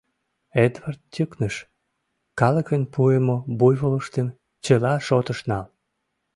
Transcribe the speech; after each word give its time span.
—Эдвард 0.65 0.99
тӱкныш,— 1.13 1.55
калыкын 2.39 2.83
пуымо 2.93 3.37
буйволыштым 3.59 4.27
чыла 4.63 4.93
шотыш 5.07 5.39
нал. 5.49 5.65